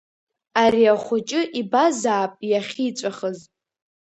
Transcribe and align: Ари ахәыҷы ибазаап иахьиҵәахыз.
Ари 0.63 0.83
ахәыҷы 0.93 1.41
ибазаап 1.59 2.33
иахьиҵәахыз. 2.51 3.39